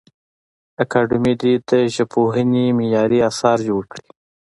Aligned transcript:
اکاډمي 0.83 1.33
دي 1.41 1.53
د 1.69 1.71
ژبپوهنې 1.95 2.65
معیاري 2.77 3.19
اثار 3.29 3.57
جوړ 3.67 3.83
کړي. 3.91 4.07